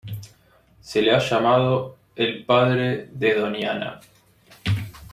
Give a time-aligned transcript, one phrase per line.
[0.79, 3.99] Se le ha llamado ""el Padre de Doñana"".